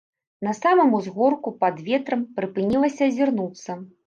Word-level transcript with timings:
На 0.47 0.53
самым 0.59 0.95
узгорку 0.99 1.53
пад 1.61 1.77
ветрам 1.91 2.25
прыпынілася 2.39 3.01
азірнуцца. 3.13 3.71